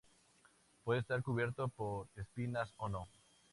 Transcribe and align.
Puede 0.83 1.01
estar 1.01 1.21
cubierto 1.21 1.67
por 1.67 2.07
espinas 2.15 2.73
o 2.77 2.89
no. 2.89 3.07